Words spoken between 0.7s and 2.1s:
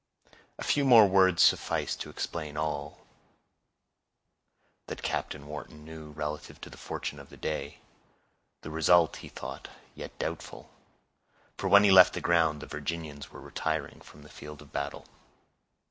more words sufficed to